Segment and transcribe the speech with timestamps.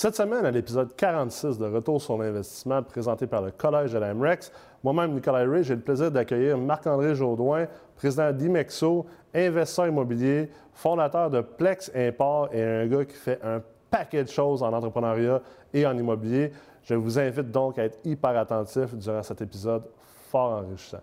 [0.00, 4.50] Cette semaine, à l'épisode 46 de Retour sur l'investissement présenté par le Collège de l'AMREX,
[4.82, 11.42] moi-même, Nicolas Ray, j'ai le plaisir d'accueillir Marc-André Jaudoin, président d'Imexo, investisseur immobilier, fondateur de
[11.42, 13.60] Plex Import et un gars qui fait un
[13.90, 15.42] paquet de choses en entrepreneuriat
[15.74, 16.50] et en immobilier.
[16.82, 19.82] Je vous invite donc à être hyper attentif durant cet épisode
[20.30, 21.02] fort enrichissant.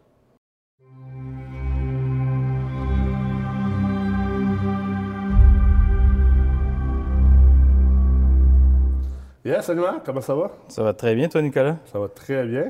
[9.48, 10.52] Yes, salut Marc, comment ça va?
[10.68, 11.78] Ça va très bien, toi, Nicolas?
[11.94, 12.66] Ça va très bien.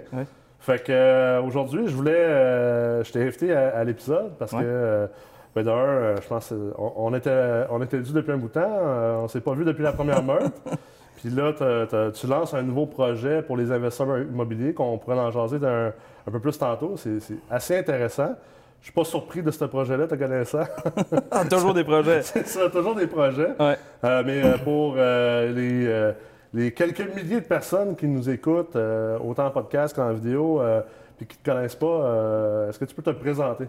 [0.59, 2.11] Fait que euh, aujourd'hui, je voulais.
[2.13, 5.07] euh, je t'ai invité à, à l'épisode parce que, euh,
[5.55, 8.53] ben d'un, euh, je pense qu'on on était, on était dû depuis un bout de
[8.53, 8.69] temps.
[9.23, 10.51] on s'est pas vu depuis la première meurtre.
[11.17, 15.17] Puis là, t'as- t'as- tu lances un nouveau projet pour les investisseurs immobiliers qu'on pourrait
[15.17, 15.93] en jaser d'un-
[16.27, 16.93] un peu plus tantôt.
[16.95, 18.35] C'est c'est assez intéressant.
[18.81, 20.61] Je suis pas surpris de ce projet-là, te connaissant.
[21.49, 22.21] Toujours des projets.
[22.21, 23.49] C'est ça, toujours des projets.
[23.59, 23.75] Ouais.
[24.03, 26.13] Euh, mais euh, pour euh, les,
[26.53, 30.81] les quelques milliers de personnes qui nous écoutent, euh, autant en podcast qu'en vidéo, euh,
[31.17, 33.65] puis qui ne te connaissent pas, euh, est-ce que tu peux te présenter?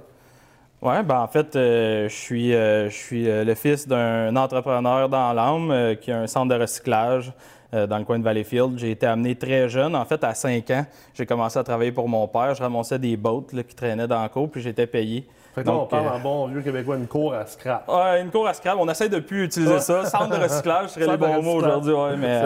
[0.81, 5.97] Ouais, ben en fait, euh, je suis, je suis le fils d'un entrepreneur dans l'âme
[5.97, 7.33] qui a un centre de recyclage
[7.73, 8.79] dans le coin de Valleyfield.
[8.79, 9.95] J'ai été amené très jeune.
[9.97, 12.55] En fait, à 5 ans, j'ai commencé à travailler pour mon père.
[12.55, 15.27] Je ramassais des bottes qui traînaient dans la cour, puis j'étais payé.
[15.59, 17.89] Fait que là, on Donc, parle euh, en bon vieux québécois, une cour à scrap.
[17.89, 18.77] Ouais, une cour à scrap.
[18.79, 20.05] On essaie de plus utiliser ça.
[20.07, 21.77] Centre de recyclage serait bons mots recyclage.
[21.77, 22.43] aujourd'hui, ouais, mais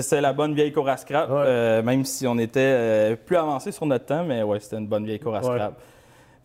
[0.00, 0.22] C'est bon.
[0.22, 1.28] la bonne vieille cour à scrap.
[1.30, 1.36] Ouais.
[1.46, 4.86] euh, même si on était euh, plus avancé sur notre temps, mais ouais, c'était une
[4.86, 5.74] bonne vieille cour à scrap.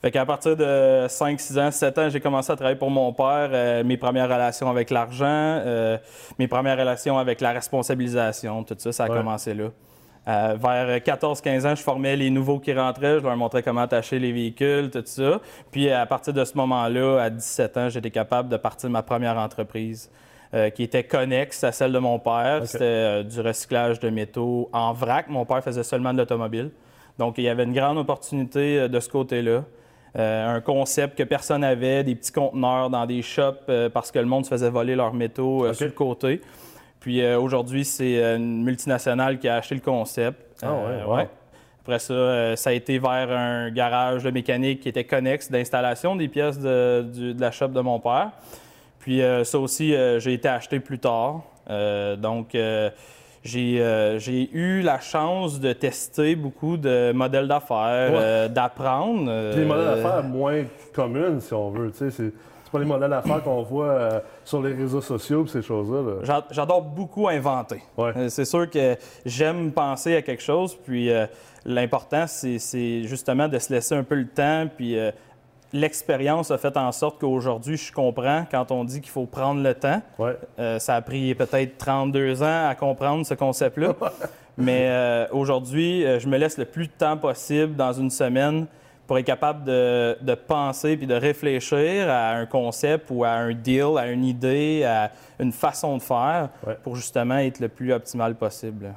[0.01, 3.11] Fait qu'à partir de 5, 6 ans, 7 ans, j'ai commencé à travailler pour mon
[3.11, 5.97] père, euh, mes premières relations avec l'argent, euh,
[6.39, 9.17] mes premières relations avec la responsabilisation, tout ça, ça a Ouais.
[9.17, 9.65] commencé là.
[10.29, 14.19] Euh, vers 14-15 ans, je formais les nouveaux qui rentraient, je leur montrais comment attacher
[14.19, 15.41] les véhicules, tout ça.
[15.71, 19.37] Puis à partir de ce moment-là, à 17 ans, j'étais capable de partir ma première
[19.37, 20.09] entreprise.
[20.55, 22.61] euh, qui était connexe à celle de mon père.
[22.65, 25.27] C'était euh, du recyclage de métaux en vrac.
[25.29, 26.71] Mon père faisait seulement de l'automobile.
[27.19, 29.63] Donc, il y avait une grande opportunité euh, de ce côté-là.
[30.15, 34.43] Un concept que personne n'avait, des petits conteneurs dans des shops parce que le monde
[34.43, 35.75] se faisait voler leurs métaux euh, Ok.
[35.75, 36.41] sur le côté.
[36.99, 40.39] Puis euh, aujourd'hui, c'est euh, une multinationale qui a acheté le concept.
[40.61, 41.27] Ah ouais, wow.
[41.81, 46.15] Après ça, euh, ça a été vers un garage de mécanique qui était connexe d'installation
[46.15, 48.31] des pièces de, du- de la shop de mon père.
[48.99, 51.41] Puis euh, ça aussi, euh, j'ai été acheté plus tard.
[51.69, 52.89] Euh, donc, euh,
[53.43, 54.19] j'ai euh,
[54.51, 58.19] eu la chance de tester beaucoup de modèles d'affaires, Ouais.
[58.19, 59.25] euh, d'apprendre.
[59.29, 61.91] euh, Puis les modèles d'affaires moins communes, si on veut.
[61.97, 62.31] tu sais,
[62.71, 66.01] C'est pas les modèles d'affaires qu'on voit euh, sur les réseaux sociaux et ces choses-là.
[66.03, 66.17] là.
[66.23, 67.81] J'a- J'adore beaucoup inventer.
[67.97, 68.11] Ouais.
[68.15, 71.25] Euh, C'est sûr que j'aime penser à quelque chose, puis euh,
[71.65, 75.09] l'important, c'est justement de se laisser un peu le temps, puis euh,
[75.73, 79.73] l'expérience a fait en sorte qu'aujourd'hui, je comprends quand on dit qu'il faut prendre le
[79.73, 80.01] temps.
[80.19, 80.37] Ouais.
[80.59, 83.93] Euh, ça a pris peut-être 32 ans à comprendre ce concept-là.
[84.57, 88.67] Mais euh, aujourd'hui, je me laisse le plus de temps possible dans une semaine
[89.09, 93.55] pour être capable de, de penser puis de réfléchir à un concept ou à un
[93.55, 95.09] deal, à une idée, à
[95.39, 96.77] une façon de faire Ouais.
[96.83, 98.93] pour justement être le plus optimal possible.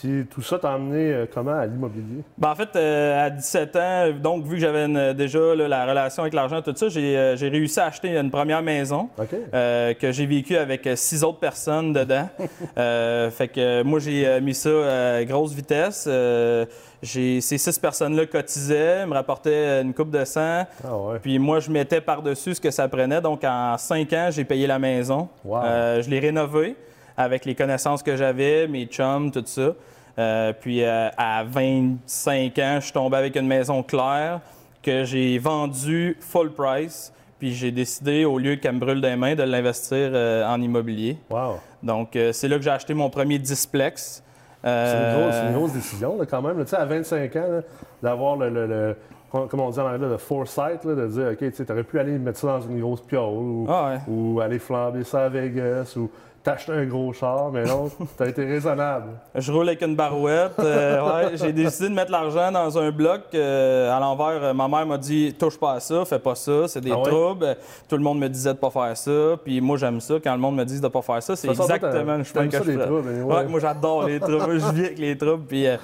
[0.00, 2.22] Puis tout ça t'a amené euh, comment à l'immobilier?
[2.36, 5.86] Ben, en fait, euh, à 17 ans, donc vu que j'avais une- déjà là, la
[5.86, 9.08] relation avec l'argent, tout ça, j'ai euh, j'ai réussi à acheter une première maison.
[9.54, 12.28] Euh, que j'ai vécu avec euh, six autres personnes dedans.
[12.76, 16.06] Euh, fait que euh, moi, j'ai euh, mis ça à grosse vitesse.
[16.08, 16.64] Euh,
[17.02, 20.64] j'ai, ces six personnes-là cotisaient, me rapportaient une coupe de sang.
[20.82, 21.18] Ah ouais.
[21.20, 23.20] Puis moi, je mettais par-dessus ce que ça prenait.
[23.20, 25.28] Donc, en cinq ans, j'ai payé la maison.
[25.44, 25.60] Wow.
[25.64, 26.74] Euh, je l'ai rénovée
[27.16, 29.72] avec les connaissances que j'avais, mes chums, tout ça.
[30.18, 34.40] Euh, puis euh, à 25 ans, je suis tombé avec une maison claire
[34.82, 37.12] que j'ai vendue full price.
[37.38, 41.18] Puis j'ai décidé, au lieu qu'elle me brûle des mains, de l'investir euh, en immobilier.
[41.30, 41.56] Wow.
[41.82, 44.22] Donc, c'est là que j'ai acheté mon premier displex.
[44.62, 46.56] C'est une, grosse, c'est une grosse décision là, quand même.
[46.58, 46.64] là.
[46.64, 47.60] Tu sais, à 25 ans,
[48.02, 48.96] d'avoir le, le- le-
[49.30, 52.12] comme on dit en anglais, le foresight, là, de dire, OK, tu aurais pu aller
[52.18, 53.98] mettre ça dans une grosse piole ou, Ah ouais.
[54.08, 56.08] ou aller flamber ça à Vegas ou
[56.44, 59.06] t'acheter un gros char, mais non, t'as été raisonnable.
[59.34, 60.52] Je roule avec une barouette.
[60.60, 63.22] euh, ouais, j'ai décidé de mettre l'argent dans un bloc.
[63.34, 66.68] euh, à l'envers, euh, ma mère m'a dit touche pas à ça, fais pas ça,
[66.68, 67.10] c'est des Ah ouais?
[67.10, 67.56] troubles.
[67.88, 69.36] Tout le monde me disait de pas faire ça.
[69.42, 70.14] Puis moi, j'aime ça.
[70.22, 72.62] Quand le monde me dit de pas faire ça, c'est exactement le chemin que ça,
[72.62, 72.86] je les fais.
[72.86, 73.34] troubles, anyway.
[73.34, 74.60] Ouais, moi, j'adore les troubles.
[74.60, 75.44] Je vis avec les troubles.
[75.48, 75.76] Puis euh,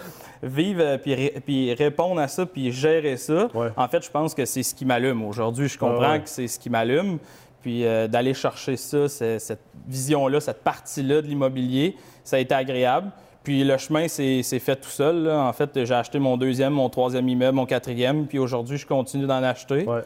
[0.42, 3.48] vivre, puis, ré- puis répondre à ça, puis gérer ça.
[3.76, 5.24] En fait, je pense que c'est ce qui m'allume.
[5.24, 7.18] Aujourd'hui, je comprends Ah que c'est ce qui m'allume.
[7.62, 13.10] Puis euh, d'aller chercher ça, cette vision-là, cette partie-là de l'immobilier, ça a été agréable.
[13.42, 15.24] Puis le chemin s'est fait tout seul.
[15.24, 15.44] là.
[15.44, 18.26] En fait, j'ai acheté mon deuxième, mon troisième immeuble, mon quatrième.
[18.26, 19.84] Puis aujourd'hui, je continue d'en acheter.
[19.84, 20.02] Ouais.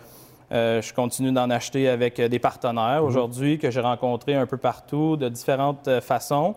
[0.52, 4.58] Euh, je continue d'en acheter avec euh, des partenaires aujourd'hui que j'ai rencontrés un peu
[4.58, 6.54] partout de différentes euh, façons.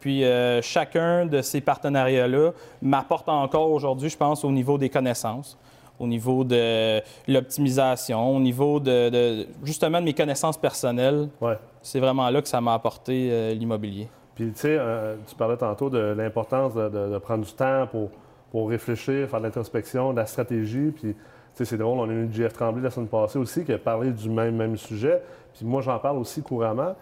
[0.00, 2.52] Puis euh, chacun de ces partenariats-là
[2.82, 5.56] m'apporte encore aujourd'hui, je pense, au niveau des connaissances,
[5.98, 11.28] au niveau de l'optimisation, au niveau de, justement de mes connaissances personnelles.
[11.40, 11.58] Ouais.
[11.82, 14.08] C'est vraiment là que ça m'a apporté euh, l'immobilier.
[14.34, 18.10] Puis tu sais, euh, tu parlais tantôt de l'importance de, prendre du temps pour,
[18.50, 20.92] pour réfléchir, faire de l'introspection, de la stratégie.
[20.92, 21.16] Puis tu
[21.54, 24.12] sais, c'est drôle, on a eu Jeff Tremblay la semaine passée aussi qui a parlé
[24.12, 25.22] du même, même sujet.
[25.54, 26.94] Puis moi, j'en parle aussi couramment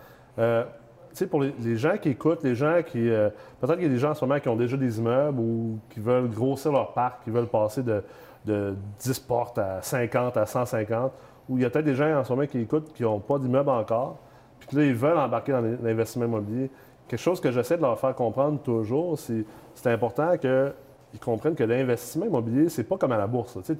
[1.24, 3.08] pour les, gens qui écoutent, les gens qui.
[3.08, 5.40] Euh, peut-être qu'il y a des gens en ce moment qui ont déjà des immeubles
[5.40, 8.02] ou qui veulent grossir leur parc, qui veulent passer de,
[8.46, 11.12] 10 portes à 50, à 150.
[11.48, 13.38] Ou il y a peut-être des gens en ce moment qui écoutent qui n'ont pas
[13.38, 14.18] d'immeuble encore,
[14.58, 16.70] puis là, ils veulent embarquer dans l'investissement immobilier.
[17.06, 19.44] Quelque chose que j'essaie de leur faire comprendre toujours, c'est
[19.74, 23.58] c'est important qu'ils comprennent que l'investissement immobilier, c'est pas comme à la bourse.
[23.64, 23.76] Tu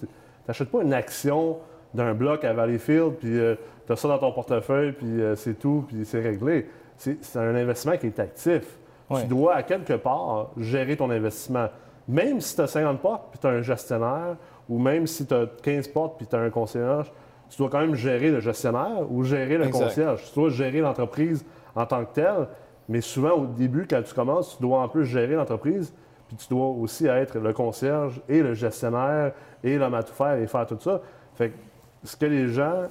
[0.46, 1.58] n'achètes pas une action
[1.94, 5.54] d'un bloc à Valleyfield, puis euh, tu as ça dans ton portefeuille, puis euh, c'est
[5.54, 6.68] tout, puis c'est réglé
[6.98, 8.78] c'est un investissement qui est actif.
[9.14, 11.68] Tu dois, à quelque part, gérer ton investissement.
[12.08, 14.36] Même si tu as 50 portes puis tu as un gestionnaire,
[14.68, 17.12] ou même si tu as 15 portes puis tu as un concierge,
[17.48, 20.24] tu dois quand même gérer le gestionnaire ou gérer le concierge.
[20.28, 22.48] Tu dois gérer l'entreprise en tant que telle,
[22.88, 25.92] mais souvent, au début, quand tu commences, tu dois en plus gérer l'entreprise,
[26.28, 29.32] puis tu dois aussi être le concierge et le gestionnaire
[29.62, 31.00] et l'homme à tout faire et faire tout ça.
[31.34, 31.56] Fait que
[32.02, 32.84] ce que les gens,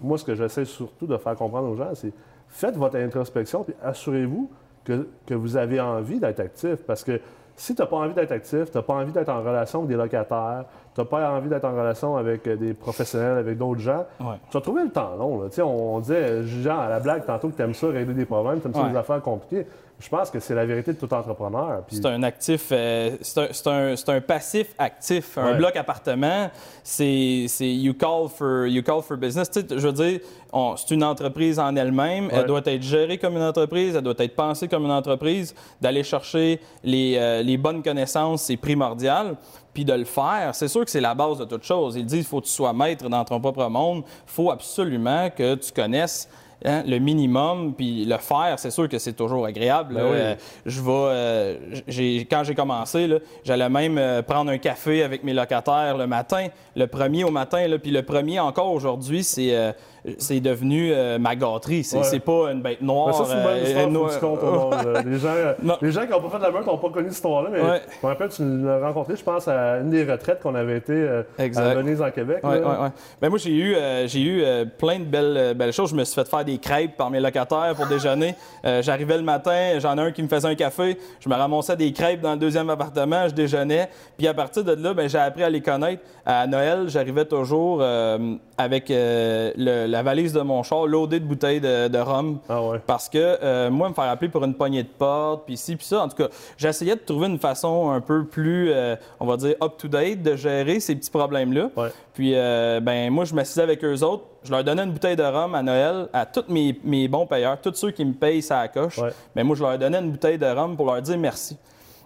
[0.00, 2.12] moi, ce que j'essaie surtout de faire comprendre aux gens, c'est
[2.48, 4.50] faites votre introspection et assurez-vous
[4.84, 6.76] que, que, vous avez envie d'être actif.
[6.86, 7.20] Parce que
[7.56, 9.90] si tu n'as pas envie d'être actif, tu n'as pas envie d'être en relation avec
[9.90, 10.64] des locataires,
[10.98, 14.04] tu n'as pas envie d'être en relation avec euh, des professionnels, avec d'autres gens,
[14.50, 15.48] tu vas trouver le temps long.
[15.58, 18.60] On, on disait, genre, à la blague tantôt que tu aimes ça, régler des problèmes,
[18.60, 19.66] tu aimes ça des affaires compliquées.
[20.00, 21.82] Je pense que c'est la vérité de tout entrepreneur.
[21.88, 25.36] C'est un actif, euh, c'est un, un, passif actif.
[25.36, 26.50] Un bloc appartement,
[26.84, 29.50] c'est you call for you call for business.
[29.54, 30.20] je veux dire,
[30.76, 32.28] c'est une entreprise en elle-même.
[32.32, 33.96] Elle doit être gérée comme une entreprise.
[33.96, 35.52] Elle doit être pensée comme une entreprise.
[35.80, 39.36] D'aller chercher les, euh, les bonnes connaissances, c'est primordial
[39.74, 41.94] puis de le faire, c'est sûr que c'est la base de toute chose.
[41.94, 44.02] Il dit il faut que tu sois maître dans ton propre monde.
[44.26, 46.28] Il faut absolument que tu connaisses
[46.64, 49.94] Hein, le minimum, puis le faire, c'est sûr que c'est toujours agréable.
[49.94, 50.34] Ben euh,
[50.66, 53.08] je vais, euh, quand j'ai commencé,
[53.44, 57.64] j'allais même euh, prendre un café avec mes locataires le matin, le premier au matin,
[57.80, 59.54] puis le premier encore aujourd'hui, c'est
[60.18, 61.84] c'est devenu euh, ma gâterie.
[61.84, 63.14] C'est pas une bête noire.
[63.14, 66.20] ça, c'est une bonne euh, histoire, tu comptes les, gens, euh, les gens qui n'ont
[66.20, 68.42] pas fait de la meute n'ont pas connu cette histoire-là, mais je me rappelle, tu
[68.64, 72.40] l'as rencontré, je pense, à une des retraites qu'on avait été à Venise, en Québec.
[72.44, 72.58] Oui,
[73.20, 73.76] Ben, moi, j'ai eu,
[74.06, 74.44] j'ai eu
[74.78, 75.90] plein de belles, belles choses.
[75.90, 78.34] Je me suis fait faire des crêpes par mes locataires pour déjeuner.
[78.80, 80.98] J'arrivais le matin, j'en ai un qui me faisait un café.
[81.20, 83.88] Je me ramassais des crêpes dans le deuxième appartement, je déjeunais.
[84.16, 86.02] Puis à partir de là, ben, j'ai appris à les connaître.
[86.24, 87.82] À Noël, j'arrivais toujours
[88.58, 92.38] avec le, la valise de mon char loadée de bouteilles de, rhum.
[92.48, 95.74] Ah Parce que euh, moi, me faire appeler pour une poignée de porte, puis ci,
[95.74, 96.04] puis ça.
[96.04, 99.56] En tout cas, j'essayais de trouver une façon un peu plus, euh, on va dire,
[99.60, 101.70] up-to-date de gérer ces petits problèmes-là.
[102.14, 104.22] Puis, euh, ben moi, je m'assisais avec eux autres.
[104.44, 107.74] Je leur donnais une bouteille de rhum à Noël à tous mes, bons payeurs, tous
[107.74, 109.00] ceux qui me payent ça coche.
[109.00, 111.56] Mais ben, moi, je leur donnais une bouteille de rhum pour leur dire merci.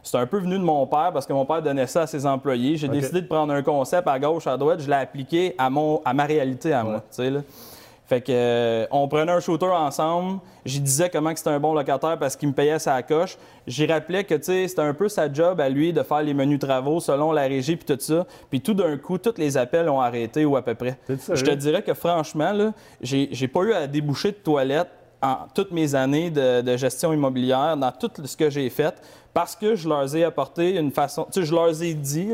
[0.02, 2.24] C'est un peu venu de mon père parce que mon père donnait ça à ses
[2.24, 2.78] employés.
[2.78, 6.00] J'ai décidé de prendre un concept à gauche, à droite, je l'ai appliqué à, mon,
[6.06, 7.02] à ma réalité à moi.
[8.12, 10.40] Fait que euh, on prenait un shooter ensemble.
[10.66, 13.38] J'y disais comment c'était un bon locataire parce qu'il me payait sa coche.
[13.66, 17.00] J'y rappelais que c'était un peu sa job à lui de faire les menus travaux
[17.00, 18.26] selon la régie puis tout ça.
[18.50, 20.98] Puis tout d'un coup, tous les appels ont arrêté ou à peu près.
[21.08, 24.88] Je te dirais que franchement, là, j'ai pas eu à déboucher de toilette
[25.22, 28.94] en toutes mes années de, gestion immobilière, dans tout ce que j'ai fait,
[29.32, 32.32] parce que je leur ai apporté une façon, tu sais, je leur ai dit,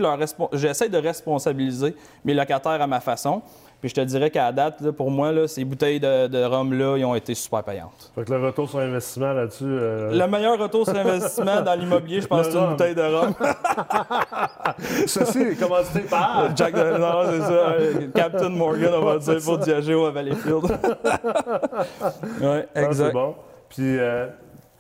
[0.55, 3.43] j'essaie de responsabiliser mes locataires à ma façon.
[3.81, 7.15] Puis je te dirais qu'à date, pour moi, là, ces bouteilles de, rhum-là, ils ont
[7.15, 8.11] été super payantes.
[8.13, 9.65] Fait que le retour sur investissement là-dessus.
[9.65, 13.35] Euh, le meilleur retour sur investissement dans l'immobilier, je pense, c'est une bouteille de rhum.
[15.07, 16.51] Ceci est commandité par.
[16.57, 16.99] Jack de...
[16.99, 17.77] Non, c'est ça.
[18.15, 20.65] Captain Morgan, on va dire, pour Diageo à Valleyfield.
[22.41, 22.95] oui, exact.
[22.95, 23.37] C'est bon.
[23.69, 24.27] Puis, euh,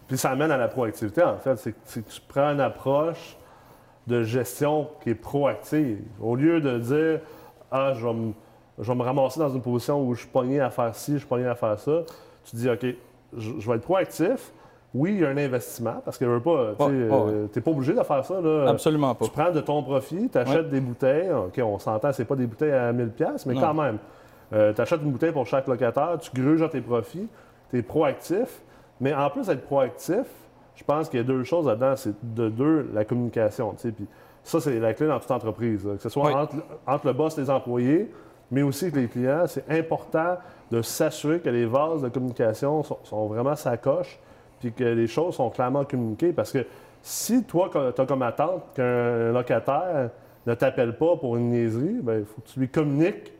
[0.09, 1.57] puis ça amène à la proactivité, en fait.
[1.57, 3.37] C'est que tu prends une approche
[4.09, 6.01] de gestion qui est proactive.
[6.21, 7.21] Au lieu de dire,
[7.71, 8.33] ah, je vais me
[8.81, 11.19] je vais me ramasser dans une position où je suis pogné à faire ci, je
[11.19, 12.03] suis pogné à faire ça.
[12.45, 12.87] Tu dis, OK,
[13.37, 14.53] je, vais être proactif.
[14.95, 18.25] Oui, il y a un investissement parce que tu pas, euh, pas obligé de faire
[18.25, 18.41] ça.
[18.41, 18.69] Là.
[18.69, 19.27] Absolument pas.
[19.27, 21.31] Tu prends de ton profit, tu achètes des bouteilles.
[21.31, 23.99] OK, on s'entend, c'est pas des bouteilles à 1000$, mais quand même.
[24.53, 27.29] Euh, tu achètes une bouteille pour chaque locataire, tu gruges à tes profits,
[27.71, 28.63] tu es proactif.
[29.01, 30.27] Mais en plus d'être proactif,
[30.75, 31.95] je pense qu'il y a deux choses là-dedans.
[31.97, 33.75] C'est de deux, la communication.
[33.75, 33.93] Puis
[34.43, 35.83] ça, c'est la clé dans toute entreprise.
[35.83, 36.55] Que ce soit entre,
[36.87, 38.11] entre, le boss et les employés,
[38.51, 40.39] mais aussi avec les clients, c'est important
[40.71, 44.19] de s'assurer que les vases de communication sont, vraiment sacoches,
[44.61, 46.33] puis que les choses sont clairement communiquées.
[46.33, 46.67] Parce que
[47.03, 50.11] si toi, tu as comme attente qu'un locataire
[50.47, 53.33] ne t'appelle pas pour une niaiserie, ben, il faut que tu lui communiques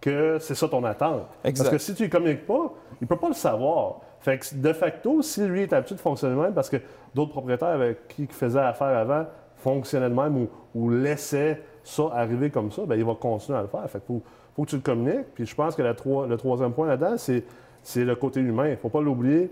[0.00, 1.26] que c'est ça ton attente.
[1.42, 4.00] Parce que si tu ne communiques pas, il ne peut pas le savoir.
[4.20, 6.76] Fait que de facto, si lui est habitué de fonctionner même, parce que
[7.14, 9.26] d'autres propriétaires avec qui il faisait affaire avant
[9.66, 13.68] fonctionnaient de même ou, laissaient ça arriver comme ça, bien, il va continuer à le
[13.68, 13.88] faire.
[13.90, 14.22] Fait faut,
[14.54, 15.26] faut que tu le communiques.
[15.34, 18.66] Puis je pense que le troisième point là-dedans, c'est le côté humain.
[18.66, 19.50] Il ne faut pas l'oublier.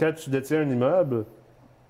[0.00, 1.26] Quand tu détiens un immeuble,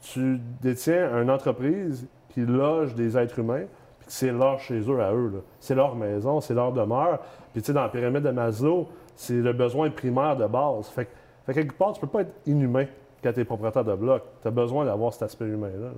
[0.00, 3.64] tu détiens une entreprise qui loge des êtres humains,
[4.00, 5.42] puis c'est leur chez eux à eux.
[5.60, 7.20] C'est leur maison, c'est leur demeure.
[7.52, 10.88] Puis tu sais, dans la pyramide de Maslow, c'est le besoin primaire de base.
[10.88, 11.08] Fait
[11.46, 12.86] fait quelque part, tu peux pas être inhumain
[13.22, 14.22] quand tu es propriétaire de bloc.
[14.42, 15.90] Tu as besoin d'avoir cet aspect humain-là.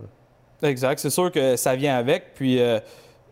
[0.62, 0.98] Exact.
[0.98, 2.34] C'est sûr que ça vient avec.
[2.34, 2.60] Puis.
[2.60, 2.78] Euh,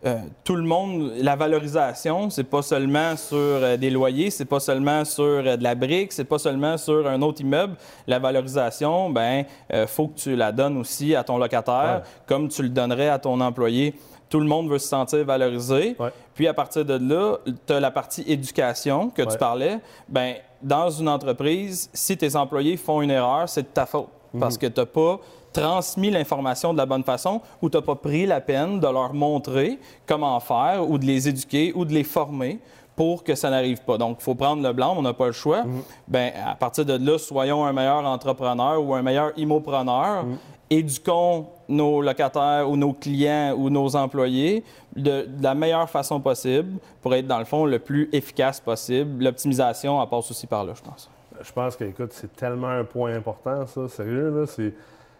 [0.05, 4.61] euh, tout le monde, la valorisation, c'est pas seulement sur euh, des loyers, c'est pas
[4.61, 7.75] seulement sur de la brique, c'est pas seulement sur un autre immeuble.
[8.07, 9.45] La valorisation, ben,
[9.87, 13.41] faut que tu la donnes aussi à ton locataire, comme tu le donnerais à ton
[13.41, 13.95] employé.
[14.29, 15.97] Tout le monde veut se sentir valorisé.
[16.35, 19.81] Puis à partir de là, tu as la partie éducation que tu parlais.
[20.09, 24.09] Ben, dans une entreprise, si tes employés font une erreur, c'est de ta faute.
[24.33, 24.41] Mhm.
[24.41, 25.21] Parce que tu n'as pas
[25.61, 29.15] transmis l'information de la bonne façon ou tu n'as pas pris la peine de leur
[29.15, 32.61] montrer comment faire ou de les éduquer ou de les former
[32.95, 33.99] pour que ça n'arrive pas.
[33.99, 35.65] Donc, il faut prendre le blanc, on n'a pas le choix.
[35.65, 35.83] Mhm.
[36.09, 40.25] Bien, à partir de là, soyons un meilleur entrepreneur ou un meilleur immopreneur.
[40.25, 40.37] Mhm.
[40.69, 47.15] Éduquons nos locataires ou nos clients ou nos employés de, la meilleure façon possible pour
[47.15, 49.23] être, dans le fond, le plus efficace possible.
[49.23, 51.09] L'optimisation, elle passe aussi par là, je pense.
[51.41, 54.47] Je pense que, écoute, c'est tellement un point important, ça, sérieux, là.
[54.47, 54.73] C'est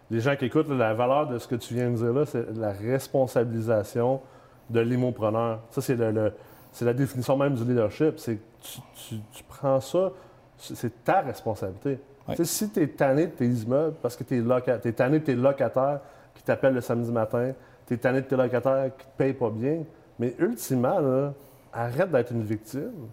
[0.09, 2.45] les gens qui écoutent, la valeur de ce que tu viens de dire là, c'est
[2.55, 4.21] la responsabilisation
[4.69, 5.59] de l'immopreneur.
[5.69, 6.33] Ça, c'est le,
[6.81, 8.17] la définition même du leadership.
[8.17, 10.11] C'est tu, tu, prends ça,
[10.57, 11.99] c'est ta responsabilité.
[12.43, 15.35] Si tu es tanné de tes immeubles parce que tu es, es, tanné de tes
[15.35, 16.01] locataires
[16.35, 17.53] qui t'appellent le samedi matin,
[17.87, 19.83] tu es tanné de tes locataires qui ne te payent pas bien,
[20.19, 21.33] mais ultimement,
[21.71, 23.07] arrête d'être une victime.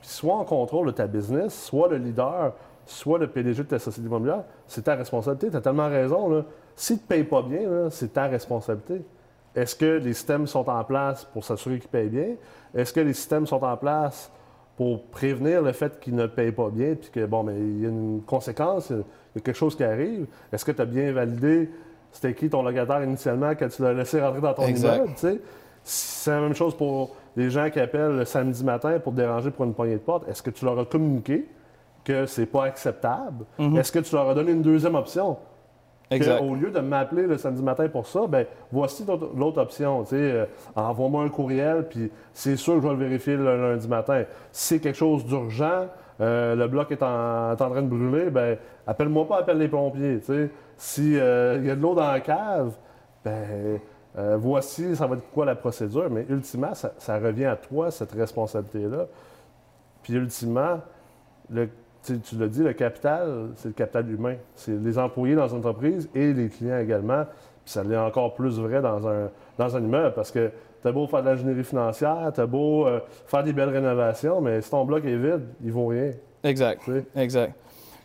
[0.00, 2.52] Puis sois en contrôle de ta business, soit le leader,
[2.90, 5.50] soit le PDG de ta société immobilière, c'est ta responsabilité.
[5.50, 6.28] Tu as tellement raison.
[6.28, 6.44] Là.
[6.74, 9.02] Si tu ne payes pas bien, c'est ta responsabilité.
[9.54, 12.36] Est-ce que les systèmes sont en place pour s'assurer qu'ils payent bien?
[12.74, 14.30] Est-ce que les systèmes sont en place
[14.76, 17.86] pour prévenir le fait qu'ils ne payent pas bien, puis que, bon, mais il y
[17.86, 20.26] a une conséquence, il y a quelque chose qui arrive?
[20.52, 21.70] Est-ce que tu as bien validé
[22.10, 25.10] c'était qui ton locataire initialement quand tu l'as laissé rentrer dans ton immeuble?
[25.82, 29.50] C'est la même chose pour les gens qui appellent le samedi matin pour te déranger
[29.50, 30.28] pour une poignée de porte.
[30.28, 31.46] Est-ce que tu leur as communiqué?
[32.08, 33.44] Que c'est pas acceptable?
[33.58, 33.76] Mhm.
[33.76, 35.36] Est-ce que tu leur as donné une deuxième option?
[36.10, 36.40] Exact.
[36.40, 39.04] au lieu de m'appeler le samedi matin pour ça, ben voici
[39.36, 40.04] l'autre option.
[40.12, 44.24] Euh, envoie-moi un courriel, puis c'est sûr que je vais le vérifier le lundi matin.
[44.50, 45.86] Si c'est quelque chose d'urgent,
[46.22, 50.20] euh, le bloc est en, train de brûler, ben appelle-moi pas, appelle les pompiers.
[50.78, 52.72] S'il euh, y a de l'eau dans la cave,
[53.22, 53.78] ben
[54.38, 56.08] voici, ça va être quoi la procédure.
[56.10, 59.06] Mais ultimement, ça, ça revient à toi, cette responsabilité-là.
[60.02, 60.80] Puis ultimement,
[61.50, 61.68] le
[62.14, 64.36] tu, l'as dit, le capital, c'est le capital humain.
[64.54, 67.24] C'est les employés dans une entreprise et les clients également.
[67.64, 70.50] Puis ça l'est encore plus vrai dans un, dans un immeuble parce que
[70.80, 74.40] tu as beau faire de l'ingénierie financière, tu as beau euh, faire des belles rénovations,
[74.40, 76.12] mais si ton bloc est vide, il vaut rien.
[76.44, 76.82] Exact.
[77.16, 77.54] Exact.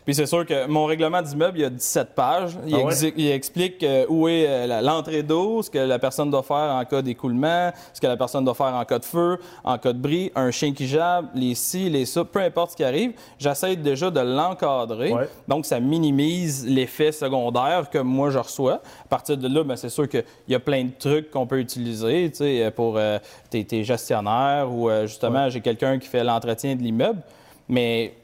[0.04, 2.58] Puis c'est sûr que mon règlement d'immeuble, il y a 17 pages.
[2.66, 6.74] Il, ah explique euh, où est euh, l'entrée d'eau, ce que la personne doit faire
[6.74, 9.92] en cas d'écoulement, ce que la personne doit faire en cas de feu, en cas
[9.94, 13.12] de bris, un chien qui jappe, les ci, les ça, peu importe ce qui arrive.
[13.38, 15.12] J'essaie déjà de l'encadrer.
[15.48, 18.82] Donc, ça minimise l'effet secondaire que moi, je reçois.
[19.04, 21.60] À partir de là, ben, c'est sûr qu'il y a plein de trucs qu'on peut
[21.60, 22.30] utiliser
[22.76, 23.18] pour euh,
[23.48, 27.20] tes, gestionnaires ou justement, j'ai quelqu'un qui fait l'entretien de l'immeuble.
[27.68, 28.14] Mais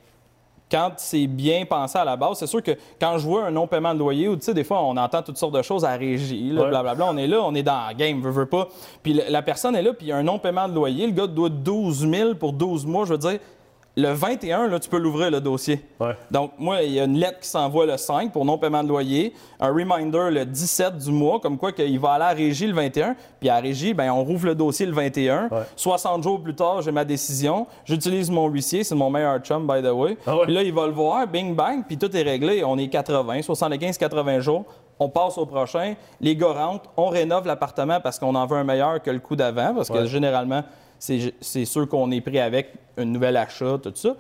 [0.71, 3.93] quand c'est bien pensé à la base, c'est sûr que quand je vois un non-paiement
[3.93, 6.53] de loyer, ou tu sais, des fois, on entend toutes sortes de choses à régie,
[6.53, 8.69] blablabla, on est là, on est dans la game, veut, veut pas.
[9.03, 11.27] Puis la personne est là, puis il y a un non-paiement de loyer, le gars
[11.27, 13.39] doit 12 000 pour 12 mois, je veux dire,
[13.97, 15.85] le 21, là, tu peux l'ouvrir, le dossier.
[16.31, 19.35] Donc, moi, il y a une lettre qui s'envoie le 5 pour non-paiement de loyer,
[19.59, 22.75] un reminder le 17 du mois, comme quoi qu'il va aller à la régie le
[22.75, 25.49] 21, puis à la régie, ben, on rouvre le dossier le 21.
[25.75, 27.67] 60 jours plus tard, j'ai ma décision.
[27.85, 30.17] J'utilise mon huissier, c'est mon meilleur chum, by the way.
[30.27, 32.63] Ah puis là, il va le voir, bing, bang, puis tout est réglé.
[32.65, 34.65] On est 80, 75, 80 jours.
[35.03, 35.95] On passe au prochain.
[36.21, 39.35] Les gars rentrent, on rénove l'appartement parce qu'on en veut un meilleur que le coup
[39.35, 40.63] d'avant, parce que généralement,
[41.01, 44.15] c'est sûr qu'on est pris avec un nouvel achat, tout ça.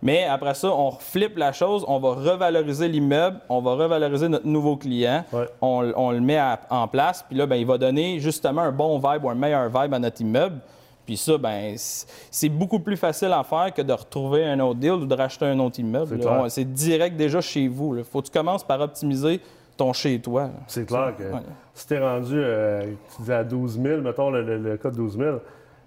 [0.00, 4.46] Mais après ça, on flippe la chose, on va revaloriser l'immeuble, on va revaloriser notre
[4.46, 5.24] nouveau client,
[5.60, 9.24] on, le met en place, puis là, ben, il va donner justement un bon vibe
[9.24, 10.60] ou un meilleur vibe à notre immeuble.
[11.04, 14.92] Puis ça, ben, c'est beaucoup plus facile à faire que de retrouver un autre deal
[14.92, 16.20] ou de racheter un autre immeuble.
[16.48, 17.96] C'est direct déjà chez vous.
[17.96, 19.40] Il faut que tu commences par optimiser
[19.76, 20.50] ton chez-toi.
[20.68, 21.40] C'est clair que Ouais.
[21.74, 24.96] si t'es rendu, euh, tu dis à 12 000, mettons le, le, le cas de
[24.96, 25.38] 12 000,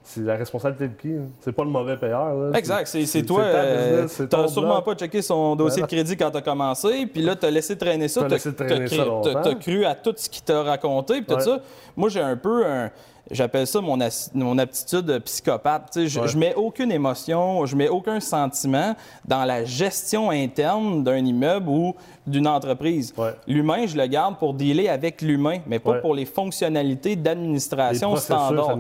[0.04, 1.08] c'est la responsabilité de qui?
[1.18, 1.30] hein?
[1.40, 2.34] C'est pas le mauvais payeur.
[2.36, 2.58] là.
[2.58, 3.42] Exact, c'est toi.
[3.44, 4.86] ta euh, t'as sûrement bloc.
[4.86, 5.88] pas checké son dossier Voilà.
[5.88, 8.22] de crédit quand t'as commencé, puis là, t'as laissé traîner ça.
[8.22, 11.42] T'as laissé traîner ça cru- t'as à tout ce qu'il t'a raconté, puis tout Ouais.
[11.42, 11.60] ça.
[11.96, 12.92] Moi, j'ai un peu un.
[13.32, 13.98] J'appelle ça mon,
[14.34, 15.92] mon aptitude psychopathe.
[15.94, 16.28] Tu sais, je, Ouais.
[16.28, 21.96] je mets aucune émotion, je mets aucun sentiment dans la gestion interne d'un immeuble ou
[22.28, 23.14] d'une entreprise.
[23.18, 23.34] Ouais.
[23.48, 26.02] L'humain, je le garde pour dealer avec l'humain, mais pas Ouais.
[26.02, 28.78] pour les fonctionnalités d'administration standard.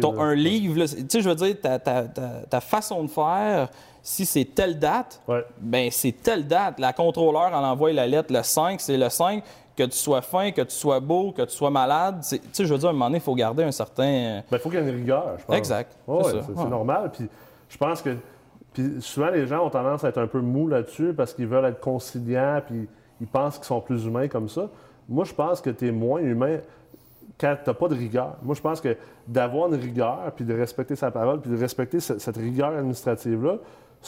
[0.00, 3.08] Ton- un livre, là, tu sais, je veux dire, ta, ta- ta- ta façon de
[3.08, 3.68] faire,
[4.02, 5.44] si c'est telle date, Ouais.
[5.58, 6.78] ben c'est telle date.
[6.78, 9.42] La contrôleur, elle envoie la lettre le 5, c'est le 5.
[9.76, 12.20] Que tu sois fin, que tu sois beau, que tu sois malade.
[12.26, 14.40] Tu sais, je veux dire, à un moment donné, il faut garder un certain.
[14.50, 15.56] Ben, il faut qu'il y ait une rigueur, je pense.
[15.56, 17.10] Exact, c'est ouais, normal.
[17.12, 17.28] Puis
[17.68, 18.16] je pense que
[18.72, 21.64] puis souvent les gens ont tendance à être un peu mous là-dessus parce qu'ils veulent
[21.66, 22.88] être conciliants puis
[23.20, 24.68] ils pensent qu'ils sont plus humains comme ça.
[25.08, 26.58] Moi, je pense que tu es moins humain
[27.38, 28.36] quand tu n'as pas de rigueur.
[28.42, 28.96] Moi, je pense que
[29.28, 33.56] d'avoir une rigueur puis de respecter sa parole puis de respecter ce- cette rigueur administrative-là,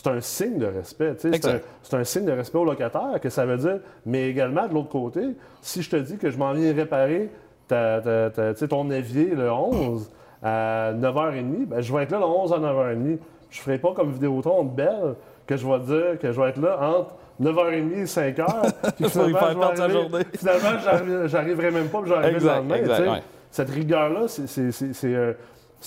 [0.01, 1.15] c'est un signe de respect.
[1.19, 3.79] C'est un, signe de respect au locataire que ça veut dire.
[4.07, 5.21] Mais également, de l'autre côté,
[5.61, 7.31] si je te dis que je m'en viens réparer
[7.67, 10.09] ta- ta- ta- tu sais, ton évier le 11
[10.41, 13.19] à 9h30, ben, je vais être là le 11 à 9h30.
[13.51, 15.15] Je ne ferai pas comme Vidéotron belle
[15.47, 18.45] que je vais dire que je vais être là entre 9h30 et 5h.
[18.97, 20.25] puis Faut lui finalement, faire perdre sa journée.
[20.37, 22.75] Finalement, j'arrive- j'arriverai même pas, puis j'arriverai le lendemain.
[22.77, 23.23] exact, ouais.
[23.51, 25.33] Cette rigueur-là, c'est- euh,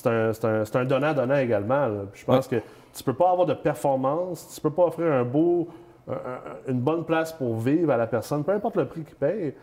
[0.05, 1.87] un, un- un donnant-donnant également.
[1.87, 2.01] là.
[2.13, 2.57] Je pense que
[2.93, 5.67] tu peux pas avoir de performance, tu peux pas offrir un beau,
[6.09, 9.15] un- un- une bonne place pour vivre à la personne, peu importe le prix qu'il
[9.15, 9.53] paye,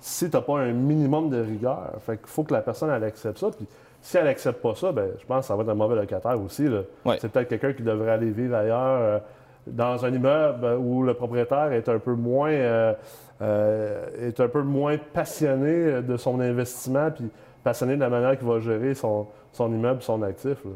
[0.00, 1.92] si tu n'as pas un minimum de rigueur.
[2.00, 3.48] Fait qu'il faut que la personne elle accepte ça.
[3.56, 3.66] Puis
[4.00, 6.40] si elle accepte pas ça, ben, je pense que ça va être un mauvais locataire
[6.40, 6.66] aussi.
[7.04, 7.18] Ouais.
[7.20, 9.18] C'est peut-être quelqu'un qui devrait aller vivre ailleurs, euh,
[9.66, 12.94] dans un immeuble où le propriétaire est un peu moins, euh,
[13.42, 17.28] euh, est un peu moins passionné de son investissement, puis
[17.64, 20.64] passionné de la manière qu'il va gérer son, son immeuble, son actif.
[20.64, 20.70] là.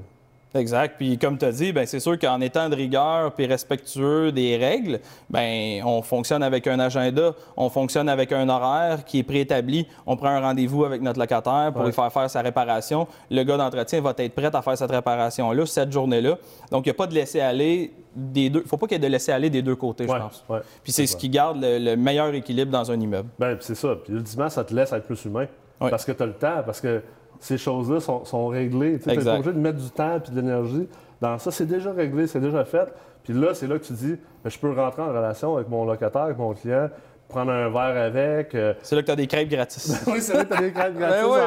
[0.55, 0.97] Exact.
[0.99, 4.57] Puis comme tu as dit, ben, c'est sûr qu'en étant de rigueur puis respectueux des
[4.57, 9.87] règles, ben, on fonctionne avec un agenda, on fonctionne avec un horaire qui est préétabli.
[10.07, 11.87] On prend un rendez-vous avec notre locataire pour Ouais.
[11.89, 13.07] lui faire faire sa réparation.
[13.31, 16.37] Le gars d'entretien va être prêt à faire cette réparation-là, cette journée-là.
[16.71, 18.61] Donc, il n'y a pas de laisser-aller des deux.
[18.61, 20.45] Il ne faut pas qu'il y ait de laisser-aller des deux côtés, je pense.
[20.51, 20.59] ouais.
[20.83, 23.29] Puis c'est ce qui garde le, le meilleur équilibre dans un immeuble.
[23.39, 23.97] Puis c'est ça.
[24.05, 25.47] Puis ultimement, ça te laisse être plus humain.
[25.81, 27.03] Parce que tu as le temps, parce que
[27.43, 28.99] ces choses-là sont, sont réglées.
[29.01, 30.89] Tu pas obligé de mettre du temps et de l'énergie
[31.21, 31.51] dans ça.
[31.51, 32.93] C'est déjà réglé, c'est déjà fait.
[33.25, 35.85] Puis là, c'est là que tu dis, ben, je peux rentrer en relation avec mon
[35.85, 36.89] locataire, avec mon client,
[37.29, 38.55] prendre un verre avec.
[38.55, 40.05] euh, C'est là que tu as des crêpes gratis.
[40.07, 41.41] oui, c'est vrai que tu as des crêpes gratis Ben ouais,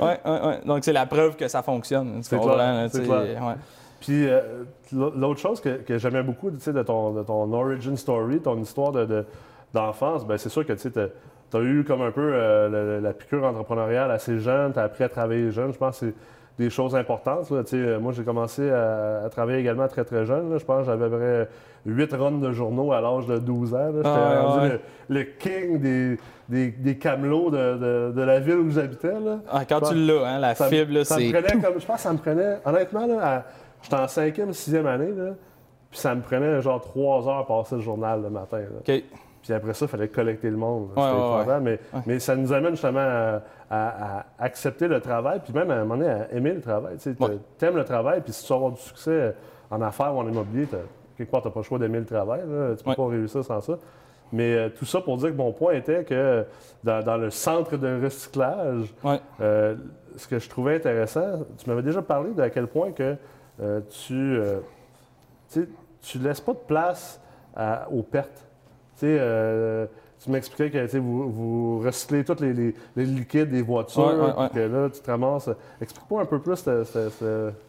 [0.00, 0.20] en ouais.
[0.24, 0.60] Ouais, ouais.
[0.64, 2.20] Donc, c'est la preuve que ça fonctionne.
[2.22, 3.56] C'est clair, là.
[4.00, 4.40] Puis euh,
[4.92, 9.04] l'autre chose que, que j'aimais beaucoup de, ton, de ton origin story, ton histoire de-
[9.04, 9.24] de-
[9.74, 10.90] d'enfance, ben, c'est sûr que tu
[11.56, 15.04] as eu comme un peu euh, la, la piqûre entrepreneuriale assez jeune, tu as appris
[15.04, 15.72] à travailler jeune.
[15.72, 16.14] Je pense que c'est
[16.58, 17.50] des choses importantes.
[17.50, 17.62] là.
[17.64, 20.50] Tu euh, moi, j'ai commencé à, à travailler également très, très jeune.
[20.50, 20.58] là.
[20.58, 21.48] Je pense que j'avais à peu près
[21.86, 23.90] 8 runs de journaux à l'âge de 12 ans.
[23.94, 24.80] J'étais Ah rendu ouais.
[25.08, 29.12] Le, le king des, des, des camelots de, de- de la ville où j'habitais.
[29.20, 29.38] là.
[29.50, 31.32] Ah, quand tu l'as, hein, la fibre, là, ça me c'est.
[31.32, 33.06] prenait comme, je pense que ça me prenait, honnêtement,
[33.82, 35.30] j'étais en cinquième, sixième année, là,
[35.90, 38.58] puis ça me prenait genre trois heures à passer le journal le matin.
[38.58, 38.80] là.
[38.86, 39.02] OK.
[39.48, 40.90] Puis après ça, il fallait collecter le monde.
[40.94, 45.40] Ouais, C'était ouais, mais, mais ça nous amène justement à, à- à accepter le travail,
[45.42, 46.98] puis même à un moment donné à aimer le travail.
[46.98, 47.16] Tu
[47.64, 49.34] aimes le travail, puis si tu veux avoir du succès
[49.70, 50.76] en affaires ou en immobilier, t'as-
[51.16, 52.42] quelque part, tu n'as pas le choix d'aimer le travail.
[52.46, 52.76] là.
[52.76, 52.96] Tu peux Ouais.
[52.96, 53.78] pas réussir sans ça.
[54.34, 56.44] Mais euh, tout ça pour dire que mon point était que
[56.84, 59.18] dans, dans le centre de recyclage, Ouais.
[59.40, 59.76] euh,
[60.18, 63.16] ce que je trouvais intéressant, tu m'avais déjà parlé de à quel point que
[63.62, 64.58] euh, tu, euh,
[66.02, 67.18] tu laisses pas de place
[67.56, 68.44] à- aux pertes.
[68.98, 69.86] Sais, euh,
[70.22, 74.02] tu m'expliquais que tu sais, vous, vous recyclez tous les, les- les liquides des voitures,
[74.06, 74.48] Ouais, ouais, ouais.
[74.52, 75.48] puis que là, tu te ramasses.
[75.80, 76.64] Explique-moi un peu plus.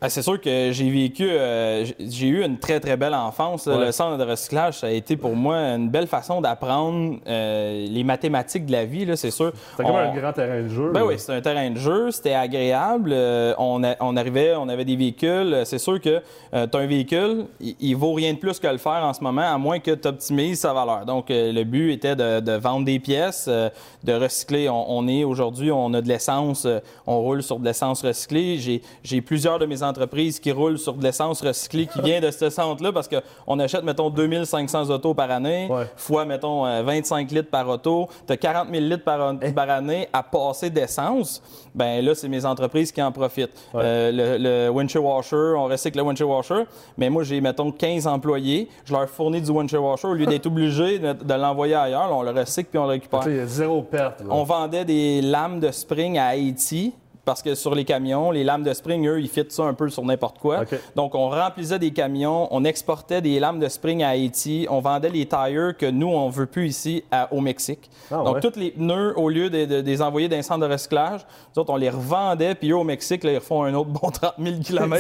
[0.02, 3.68] Ah, c'est sûr que j'ai vécu, euh, j'ai eu une très très belle enfance.
[3.68, 8.04] Le centre de recyclage, ça a été pour moi une belle façon d'apprendre euh, les
[8.04, 9.52] mathématiques de la vie, là, c'est sûr.
[9.78, 10.92] C'est comme On- un grand terrain de jeu.
[10.92, 13.12] Ben oui, c'était un terrain de jeu, c'était agréable.
[13.14, 15.62] euh, on, a- on arrivait, on avait des véhicules.
[15.66, 18.78] C'est sûr que tu as un véhicule, il, il vaut rien de plus que le
[18.78, 21.06] faire en ce moment, à moins que tu optimises sa valeur.
[21.06, 23.70] Donc, le but était de, de, de vendre des pièces, euh,
[24.04, 24.70] de recycler.
[24.70, 28.58] On, on est aujourd'hui, on a de l'essence, euh, on roule sur de l'essence recyclée.
[29.04, 32.50] J'ai- plusieurs de mes entreprises qui roulent sur de l'essence recyclée qui vient de ce
[32.50, 35.86] centre-là parce qu'on achète, mettons, 2500 autos par année, Ouais.
[35.98, 38.08] fois, mettons, euh, 25 litres par auto.
[38.26, 41.42] Tu as 40 000 litres par, par année à passer d'essence.
[41.76, 43.52] Ben là, c'est mes entreprises qui en profitent.
[43.74, 43.82] Ouais.
[43.84, 46.64] Euh, le, le windshield washer, on recycle le windshield washer,
[46.98, 48.68] mais moi, j'ai, mettons, 15 employés.
[48.86, 50.08] Je leur fournis du windshield washer.
[50.08, 52.90] Au lieu d'être obligé de, de l'envoyer ailleurs, là, on le recycle puis on le
[52.92, 53.22] récupère.
[53.28, 54.22] Il y a zéro perte.
[54.22, 54.28] là.
[54.30, 56.94] On vendait des lames de spring à Haïti.
[57.30, 59.88] Parce que sur les camions, les lames de spring, eux, ils fitent ça un peu
[59.90, 60.62] sur n'importe quoi.
[60.96, 65.10] Donc, on remplissait des camions, on exportait des lames de spring à Haïti, on vendait
[65.10, 67.88] les tires que nous, on veut plus ici à- au Mexique.
[68.12, 68.42] Ah Donc, ouais?
[68.42, 71.22] tous les pneus, au lieu de, de- de les envoyer d'un centre de recyclage,
[71.56, 74.10] nous autres, on les revendait, puis eux, au Mexique, là, ils refont un autre bon
[74.10, 74.98] 30 000 km.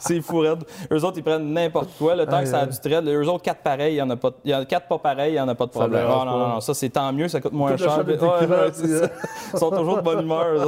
[0.00, 0.64] C'est fou raide.
[0.90, 2.16] Eux autres, ils prennent n'importe quoi.
[2.16, 4.16] Le temps que ça a du trade, eux autres, quatre pareils, il y en a
[4.16, 4.30] pas.
[4.44, 6.04] Il y en a quatre pas pareils, il y en a pas de problème.
[6.08, 8.04] Ah, non, non, non, ça, c'est tant mieux, ça coûte moins cher.
[8.40, 9.10] Ouais, ouais.
[9.52, 10.63] Ils sont toujours de bonne humeur,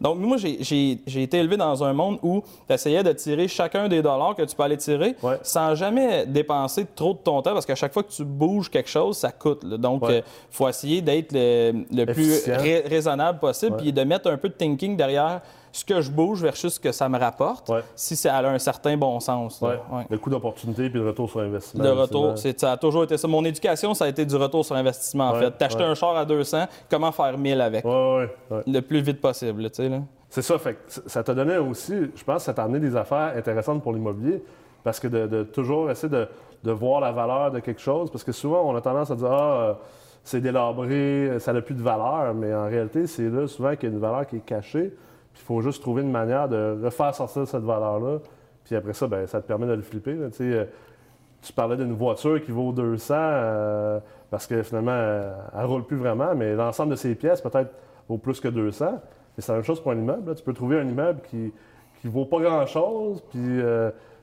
[0.00, 4.02] Donc, moi, j'ai- été élevé dans un monde où tu essayais de tirer chacun des
[4.02, 5.38] dollars que tu peux aller tirer Ouais.
[5.42, 8.88] sans jamais dépenser trop de ton temps parce qu'à chaque fois que tu bouges quelque
[8.90, 9.64] chose, ça coûte.
[9.64, 9.76] là.
[9.76, 10.24] Donc, il Ouais.
[10.50, 14.96] faut essayer d'être le, le plus raisonnable possible puis de mettre un peu de thinking
[14.96, 15.40] derrière
[15.72, 17.80] ce que je bouge versus ce que ça me rapporte Ouais.
[17.94, 19.60] si ça a un certain bon sens.
[19.62, 19.68] là.
[19.68, 19.80] Ouais.
[19.98, 20.06] Ouais.
[20.10, 21.84] Le coût d'opportunité puis le retour sur investissement.
[21.84, 23.28] Le retour, ça a toujours été ça.
[23.28, 25.50] Mon éducation, ça a été du retour sur investissement, en fait.
[25.52, 27.84] T'acheter un char à 200, comment faire 1000 avec?
[27.84, 28.62] Ouais, ouais, ouais.
[28.66, 30.00] Le plus vite possible, tu sais, là.
[30.28, 33.32] C'est ça, fait que ça t'a donné aussi, je pense ça t'a amené des affaires
[33.36, 34.42] intéressantes pour l'immobilier,
[34.84, 36.28] parce que de, de toujours essayer de,
[36.62, 39.30] de voir la valeur de quelque chose, parce que souvent on a tendance à dire
[39.32, 39.74] ah euh,
[40.22, 43.92] c'est délabré, ça n'a plus de valeur, mais en réalité c'est là souvent qu'il y
[43.92, 44.94] a une valeur qui est cachée,
[45.32, 48.18] puis il faut juste trouver une manière de refaire sortir cette valeur-là,
[48.64, 50.16] puis après ça ben, ça te permet de le flipper.
[50.40, 50.64] euh,
[51.42, 55.96] tu parlais d'une voiture qui vaut 200 euh, parce que finalement euh, elle roule plus
[55.96, 57.72] vraiment, mais l'ensemble de ses pièces peut-être
[58.08, 58.92] vaut plus que 200.
[58.92, 59.00] Mais
[59.38, 60.34] c'est la même chose pour un immeuble.
[60.34, 61.52] Tu peux trouver un immeuble qui
[62.00, 63.60] qui vaut pas grand-chose, puis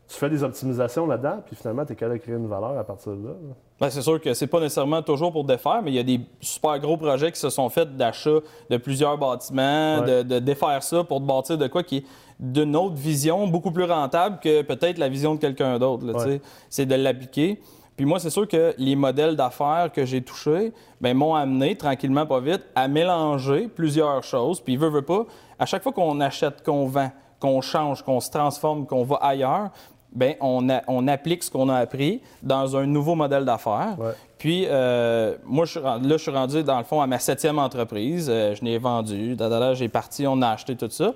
[0.07, 2.83] tu fais des optimisations là-dedans, puis finalement, tu es capable de créer une valeur à
[2.83, 3.33] partir de là.
[3.79, 6.19] Ben, c'est sûr que c'est pas nécessairement toujours pour défaire, mais il y a des
[6.41, 8.39] super gros projets qui se sont faits d'achat
[8.71, 10.23] de plusieurs bâtiments, Ouais.
[10.23, 12.03] de, de défaire ça pour bâtir de quoi qui est
[12.39, 16.05] d'une autre vision, beaucoup plus rentable que peut-être la vision de quelqu'un d'autre.
[16.25, 16.41] Ouais.
[16.69, 17.59] C'est de l'appliquer.
[17.95, 22.25] Puis moi, c'est sûr que les modèles d'affaires que j'ai touchés ben, m'ont amené, tranquillement,
[22.27, 24.59] pas vite, à mélanger plusieurs choses.
[24.59, 25.25] Puis, veut, veut pas,
[25.57, 27.09] à chaque fois qu'on achète, qu'on vend,
[27.39, 29.69] qu'on change, qu'on se transforme, qu'on va ailleurs,
[30.17, 33.95] ben on, a- on applique ce qu'on a appris dans un nouveau modèle d'affaires.
[33.99, 34.11] Ouais.
[34.37, 38.27] Puis, euh, moi, je là, je suis rendu, dans le fond, à ma septième entreprise.
[38.29, 39.35] Euh, je l'ai vendu.
[39.35, 41.13] da, da, da, J'ai parti, on a acheté tout ça.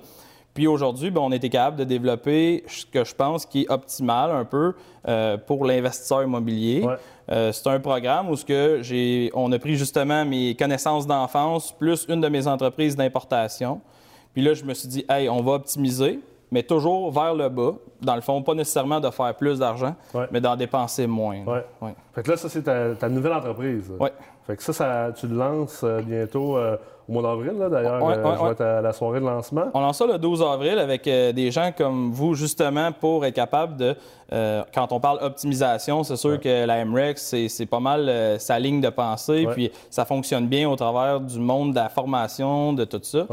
[0.54, 3.70] Puis aujourd'hui, ben, on a été capable de développer ce que je pense qui est
[3.70, 4.74] optimal un peu
[5.08, 6.82] euh, pour l'investisseur immobilier.
[6.84, 6.94] Ouais.
[7.30, 11.72] Euh, c'est un programme où ce que j'ai, on a pris justement mes connaissances d'enfance
[11.72, 13.80] plus une de mes entreprises d'importation.
[14.34, 16.20] Puis là, je me suis dit, hey, on va optimiser,
[16.52, 17.72] mais toujours vers le bas.
[18.02, 20.26] Dans le fond, pas nécessairement de faire plus d'argent, Ouais.
[20.30, 21.42] mais d'en dépenser moins.
[21.44, 21.64] Ouais.
[21.80, 21.94] Ouais.
[22.14, 23.90] Fait que là, ça, c'est ta, ta nouvelle entreprise.
[23.98, 24.12] Ouais.
[24.46, 26.76] Fait que ça, ça tu le lances euh, bientôt euh,
[27.08, 28.02] au mois d'avril, là, d'ailleurs.
[28.02, 29.66] Ouais, euh, je vais être à la soirée de lancement.
[29.72, 33.34] On lance ça le 12 avril avec euh, des gens comme vous, justement, pour être
[33.34, 33.94] capable de.
[34.74, 38.88] quand on parle optimisation, c'est sûr que la MREX, c'est, pas mal sa ligne de
[38.88, 43.26] pensée, puis ça fonctionne bien au travers du monde de la formation, de tout ça.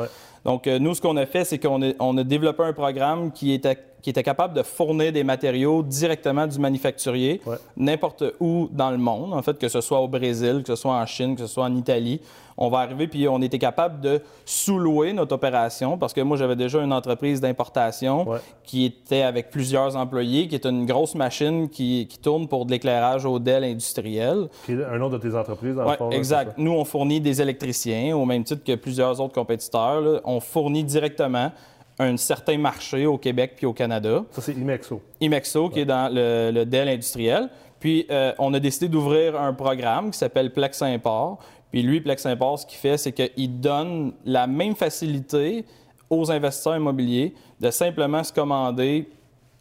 [0.45, 3.31] Donc, euh, nous, ce qu'on a fait, c'est qu'on a, on a développé un programme
[3.31, 7.57] qui était, qui était capable de fournir des matériaux directement du manufacturier, Ouais.
[7.77, 10.93] n'importe où dans le monde, en fait, que ce soit au Brésil, que ce soit
[10.93, 12.21] en Chine, que ce soit en Italie.
[12.61, 16.57] On va arriver, puis on était capable de sous-louer notre opération, parce que moi, j'avais
[16.57, 18.39] déjà une entreprise d'importation Ouais.
[18.63, 22.71] qui était avec plusieurs employés, qui est une grosse machine qui, qui tourne pour de
[22.71, 24.49] l'éclairage au DEL industriel.
[24.65, 26.09] Qui est un autre de tes entreprises, dans le fond.
[26.09, 26.53] là, exact.
[26.57, 30.01] Nous, on fournit des électriciens, au même titre que plusieurs autres compétiteurs.
[30.01, 30.19] là.
[30.25, 31.51] On fournit directement
[31.99, 34.23] un certain marché au Québec puis au Canada.
[34.31, 35.01] Ça, c'est Imexo.
[35.19, 37.49] Imexo, qui est dans le, le DEL industriel.
[37.79, 41.39] Puis, euh, on a décidé d'ouvrir un programme qui s'appelle Plex Import.
[41.71, 45.65] Puis, lui, Plex Import, ce qu'il fait, c'est qu'il donne la même facilité
[46.09, 49.09] aux investisseurs immobiliers de simplement se commander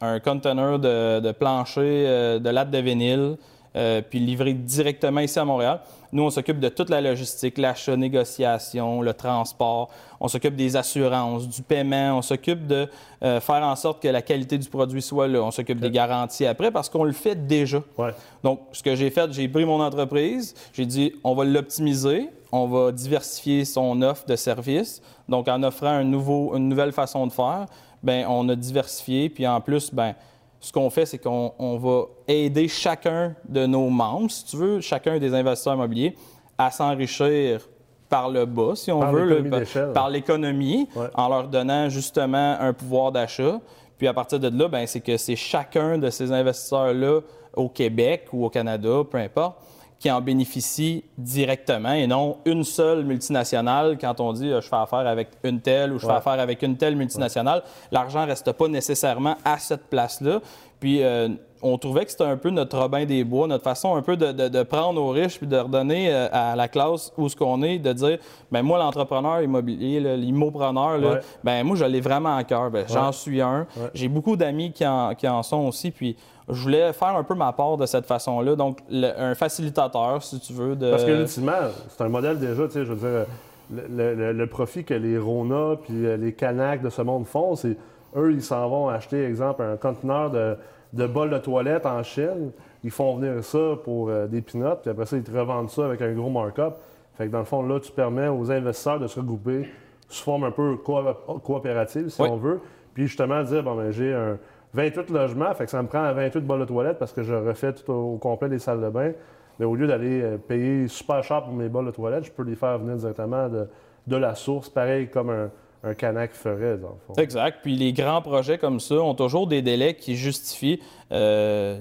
[0.00, 3.36] un conteneur de, de plancher euh, de latte de vinyle,
[3.76, 5.80] euh, puis livrer directement ici à Montréal.
[6.12, 9.90] Nous, on s'occupe de toute la logistique, l'achat, négociation, le transport.
[10.20, 12.18] On s'occupe des assurances, du paiement.
[12.18, 12.88] On s'occupe de
[13.22, 15.42] euh, faire en sorte que la qualité du produit soit là.
[15.42, 17.82] On s'occupe des garanties après parce qu'on le fait déjà.
[17.98, 18.14] Ouais.
[18.42, 22.66] Donc, ce que j'ai fait, j'ai pris mon entreprise, j'ai dit, on va l'optimiser, on
[22.66, 25.02] va diversifier son offre de services.
[25.28, 27.66] Donc, en offrant un nouveau, une nouvelle façon de faire,
[28.02, 30.14] ben, on a diversifié, puis en plus, ben,
[30.60, 34.80] ce qu'on fait, c'est qu'on on va aider chacun de nos membres, si tu veux,
[34.80, 36.16] chacun des investisseurs immobiliers,
[36.56, 37.68] à s'enrichir
[38.08, 39.50] par le bas, si on Par veut,
[39.94, 41.06] par l'économie, Ouais.
[41.14, 43.60] en leur donnant justement un pouvoir d'achat.
[43.98, 47.20] Puis à partir de là, ben, c'est que c'est chacun de ces investisseurs-là
[47.54, 49.56] au Québec ou au Canada, peu importe,
[49.98, 54.76] qui en bénéficie directement et non une seule multinationale quand on dit euh, je fais
[54.76, 56.18] affaire avec une telle ou je fais Ouais.
[56.18, 57.62] affaire avec une telle multinationale.
[57.90, 60.40] L'argent reste pas nécessairement à cette place-là.
[60.78, 61.28] Puis euh,
[61.60, 64.30] on trouvait que c'était un peu notre Robin des Bois, notre façon un peu de,
[64.30, 67.60] de- de prendre aux riches puis de redonner euh, à la classe où ce qu'on
[67.64, 68.18] est, de dire,
[68.52, 71.20] ben moi l'entrepreneur immobilier, l'immopreneur, Ouais.
[71.42, 72.70] ben moi je l'ai vraiment à cœur.
[72.70, 73.66] Ben, J'en suis un.
[73.94, 75.90] J'ai beaucoup d'amis qui en, qui en sont aussi.
[75.90, 76.16] Puis
[76.50, 78.56] je voulais faire un peu ma part de cette façon-là.
[78.56, 80.90] Donc le- un facilitateur, si tu veux, de.
[80.90, 81.52] Parce que ultimement,
[81.88, 83.26] c'est un modèle déjà, tu sais, je veux dire,
[83.70, 87.54] le, le- le profit que les Rona puis euh, les Canac de ce monde font,
[87.54, 87.76] c'est
[88.16, 90.56] eux, ils s'en vont acheter, exemple, un conteneur de,
[90.94, 92.50] de bol de toilette en Chine.
[92.84, 95.84] Ils font venir ça pour euh, des pinottes, puis après ça, ils te revendent ça
[95.84, 96.74] avec un gros markup.
[97.18, 99.68] Fait que dans le fond, là, tu permets aux investisseurs de se regrouper
[100.08, 102.28] sous forme un peu coop- coopérative, si Oui.
[102.30, 102.60] on veut.
[102.94, 104.38] Puis justement, dire, bon, ben, j'ai un
[104.74, 107.72] 28 logements, fait que ça me prend 28 bols de toilette parce que je refais
[107.72, 109.12] tout au, complet les salles de bain.
[109.58, 112.44] Mais au lieu d'aller euh, payer super cher pour mes bols de toilette, je peux
[112.44, 113.66] les faire venir directement de,
[114.06, 115.50] de la source, pareil comme un,
[115.84, 117.14] un canac ferait, dans le fond.
[117.20, 117.58] Exact.
[117.62, 120.80] Puis les grands projets comme ça ont toujours des délais qui justifient
[121.12, 121.78] euh,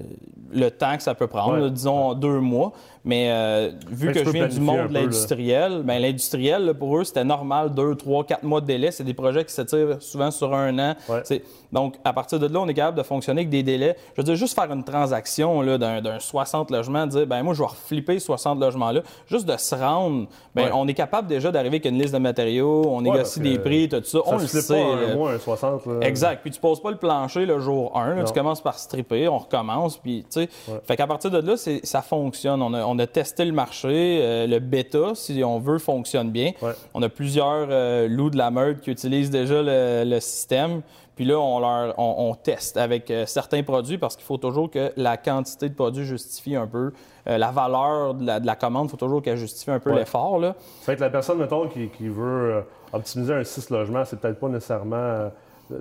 [0.52, 1.60] le temps que ça peut prendre, Ouais.
[1.62, 2.72] là, disons deux mois.
[3.04, 7.06] Mais euh, vu Fait que je viens du monde de l'industriel, ben, l'industriel, pour eux,
[7.06, 8.92] c'était normal deux, trois, quatre mois de délai.
[8.92, 10.94] C'est des projets qui s'étirent souvent sur un an.
[11.08, 11.42] Ouais.
[11.72, 13.96] Donc, à partir de là, on est capable de fonctionner avec des délais.
[14.16, 17.60] Je veux dire, juste faire une transaction d'un, d'un 60 logements, dire, ben moi, je
[17.62, 19.02] vais reflipper 60 logements-là.
[19.28, 20.72] Juste de se rendre, ben, Ouais.
[20.74, 24.02] on est capable déjà d'arriver avec une liste de matériaux, on négocie des prix, tout
[24.04, 24.18] ça.
[24.20, 24.74] Ça on le flippe sait.
[24.84, 25.86] pas un mois, un 60.
[25.86, 25.94] là.
[26.02, 26.42] Exact.
[26.42, 28.16] Puis tu poses pas le plancher le jour 1.
[28.16, 28.24] Non.
[28.26, 29.98] Tu commences par stripper, on recommence.
[29.98, 30.50] Puis, tu sais.
[30.68, 30.80] Ouais.
[30.86, 32.62] Fait qu'à partir de là, ça fonctionne.
[32.62, 34.20] On a, on a testé le marché.
[34.22, 36.52] euh, le bêta, si on veut, fonctionne bien.
[36.62, 36.74] Ouais.
[36.94, 40.82] On a plusieurs euh, loups de la meute qui utilisent déjà le, le système.
[41.16, 44.70] Puis là, on, leur, on, on teste avec euh, certains produits parce qu'il faut toujours
[44.70, 46.92] que la quantité de produits justifie un peu
[47.28, 48.86] euh, la valeur de la, de la commande.
[48.88, 50.00] Il faut toujours qu'elle justifie un peu Ouais.
[50.00, 50.38] l'effort.
[50.38, 50.54] là.
[50.82, 54.48] Fait que la personne, mettons, qui, qui veut optimiser un 6 logements, c'est peut-être pas
[54.50, 55.30] nécessairement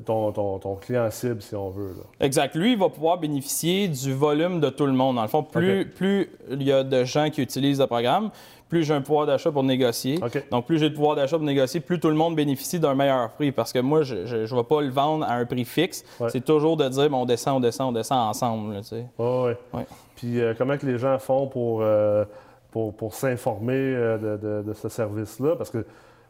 [0.04, 1.94] ton, ton- ton client cible, si on veut.
[1.96, 2.04] là.
[2.26, 2.54] Exact.
[2.54, 5.16] Lui, il va pouvoir bénéficier du volume de tout le monde.
[5.16, 8.30] Dans le fond, plus, plus il y a de gens qui utilisent le programme,
[8.68, 10.18] plus j'ai un pouvoir d'achat pour négocier.
[10.50, 13.30] Donc, plus j'ai de pouvoir d'achat pour négocier, plus tout le monde bénéficie d'un meilleur
[13.30, 13.52] prix.
[13.52, 16.04] Parce que moi, je ne vais pas le vendre à un prix fixe.
[16.18, 16.28] Ouais.
[16.30, 18.74] C'est toujours de dire, bon, on descend, on descend, on descend ensemble.
[18.74, 19.06] là, tu sais.
[19.18, 19.56] Ouais, ouais.
[19.72, 19.86] Ouais.
[20.16, 22.24] Puis euh, comment que les gens font pour, euh,
[22.72, 25.54] pour, pour s'informer euh, de, de- de ce service-là?
[25.56, 25.84] Parce que,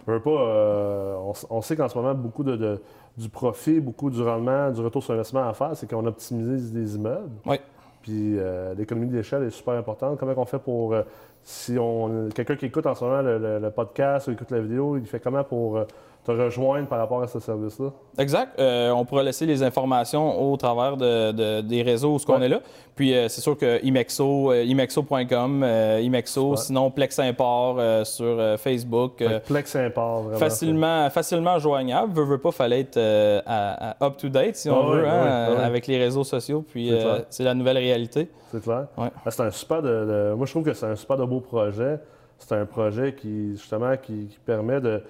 [0.07, 0.31] je veux pas,
[1.51, 2.81] on, sait qu'en ce moment, beaucoup de, de-
[3.17, 6.97] du profit, beaucoup du rendement, du retour sur investissement à faire, c'est qu'on optimise des
[6.97, 7.31] immeubles.
[7.47, 7.57] Oui.
[8.03, 10.19] Puis euh, l'économie d'échelle est super importante.
[10.19, 11.03] Comment on fait pour, euh,
[11.49, 14.59] si on quelqu'un qui écoute en ce moment le, le- le podcast ou écoute la
[14.59, 15.85] vidéo, il fait comment pour euh,
[16.25, 17.91] te rejoindre par rapport à ce service-là?
[18.19, 18.59] Exact.
[18.59, 22.41] Euh, on pourra laisser les informations au travers de, de- des réseaux où ce qu'on
[22.41, 22.47] Ouais.
[22.47, 22.61] est là.
[22.97, 25.65] Puis euh, c'est sûr que Imexo, euh, imexo.com,
[26.03, 26.57] Imexo, Ouais.
[26.57, 29.23] sinon Plex Import sur Facebook.
[29.47, 30.39] Plex import, vraiment.
[30.39, 32.13] facilement, facilement joignable.
[32.13, 35.13] Veux, veux pas, fallait être à- à up-to-date, si on Ah veut, ah
[35.51, 36.65] hein, ah avec les réseaux sociaux.
[36.69, 36.91] Puis
[37.31, 38.29] C'est la nouvelle réalité.
[38.53, 38.87] C'est clair.
[38.97, 39.09] Ouais.
[39.29, 41.99] C'est un super de, de- Moi, je trouve que c'est un super de beau projet.
[42.39, 45.03] C'est un projet qui, justement, qui, permet de,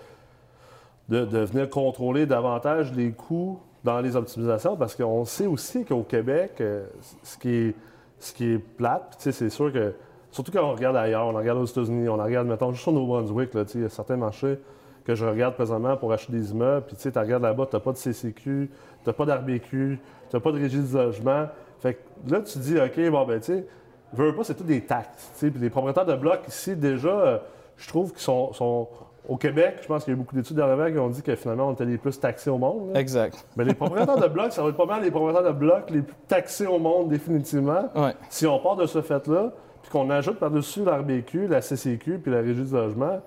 [1.09, 6.03] de, de venir contrôler davantage les coûts dans les optimisations parce qu'on sait aussi qu'au
[6.03, 6.87] Québec, euh,
[7.23, 7.75] ce qui est,
[8.19, 9.95] ce qui est plate, c'est sûr que,
[10.31, 13.51] surtout quand on regarde ailleurs, on regarde aux États-Unis, on regarde, mettons, juste au Nouveau-Brunswick,
[13.75, 14.59] il y a certains marchés
[15.05, 17.77] que je regarde présentement pour acheter des immeubles, puis tu sais, tu regardes là-bas, tu
[17.77, 18.71] n'as pas de CCQ, tu
[19.07, 21.47] n'as pas d'RBQ, tu n'as pas de régie du logement.
[21.79, 23.67] Fait que là, tu dis, OK, bon, ben, tu sais,
[24.15, 25.31] veux pas, c'est tout des taxes.
[25.39, 27.39] Puis les propriétaires de blocs ici, déjà, euh,
[27.77, 28.89] je trouve qu'ils sont, sont-
[29.29, 31.35] Au Québec, je pense qu'il y a eu beaucoup d'études dernièrement qui ont dit que
[31.35, 32.93] finalement, on était les plus taxés au monde.
[32.95, 33.01] là.
[33.01, 33.45] Exact.
[33.57, 36.03] Mais les propriétaires de blocs, ça va être pas mal les propriétaires de blocs les
[36.03, 37.89] plus taxés au monde, définitivement.
[37.97, 38.15] Ouais.
[38.31, 39.51] Si on part de ce fait-là,
[39.83, 43.21] puis qu'on ajoute par-dessus l'RBQ, la CCQ, puis la Régie du logement,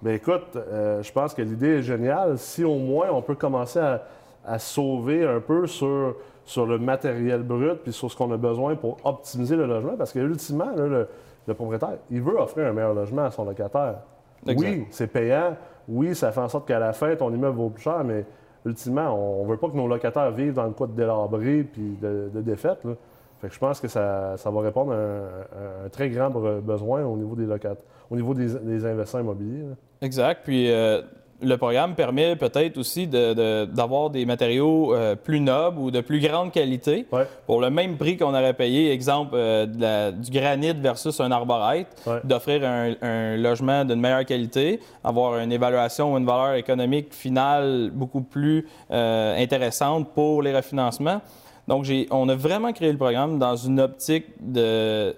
[0.00, 2.38] bien écoute, euh, je pense que l'idée est géniale.
[2.38, 4.02] Si au moins on peut commencer à,
[4.46, 8.74] à sauver un peu sur, sur le matériel brut, puis sur ce qu'on a besoin
[8.74, 11.08] pour optimiser le logement, parce que ultimement, là, le,
[11.46, 13.96] le propriétaire, il veut offrir un meilleur logement à son locataire.
[14.46, 14.68] Exact.
[14.68, 15.56] Oui, c'est payant.
[15.88, 18.24] Oui, ça fait en sorte qu'à la fin, ton immeuble vaut plus cher, mais
[18.64, 21.96] ultimement, on ne veut pas que nos locataires vivent dans le quoi de délabré puis
[22.00, 22.84] de, de défaite.
[22.84, 22.92] là.
[23.40, 27.04] Fait que je pense que ça, ça va répondre à un, un très grand besoin
[27.04, 29.62] au niveau des locataires, au niveau des, des investisseurs immobiliers.
[29.62, 29.74] là.
[30.00, 30.42] Exact.
[30.44, 31.02] Puis, euh,
[31.42, 36.52] le programme permet peut-être aussi d'avoir des matériaux euh, plus nobles ou de plus grande
[36.52, 37.06] qualité.
[37.46, 41.88] Pour le même prix qu'on aurait payé, exemple, euh, du granit versus un arborite,
[42.24, 48.22] d'offrir un, logement d'une meilleure qualité, avoir une évaluation ou une valeur économique finale beaucoup
[48.22, 51.20] plus euh, intéressante pour les refinancements.
[51.68, 55.14] Donc, on a vraiment créé le programme dans une optique de...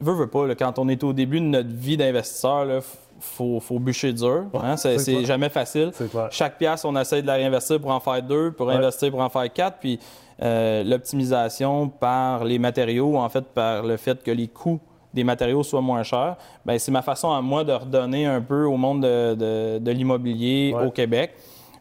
[0.00, 2.82] Veux, veux pas, quand on est au début de notre vie d'investisseur,
[3.20, 4.44] faut, faut bûcher dur.
[4.54, 4.76] Hein?
[4.76, 5.92] C'est jamais facile.
[6.30, 9.28] Chaque pièce, on essaie de la réinvestir pour en faire deux, pour investir pour en
[9.28, 9.78] faire quatre.
[9.78, 9.98] Puis
[10.42, 14.80] euh, l'optimisation par les matériaux, en fait, par le fait que les coûts
[15.12, 18.64] des matériaux soient moins chers, ben, c'est ma façon à moi de redonner un peu
[18.64, 21.34] au monde de, l'immobilier au Québec.